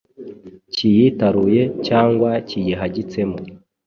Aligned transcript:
kiyitaruye 0.73 1.61
cyangwa 1.87 2.29
kiyihagitsemo. 2.47 3.37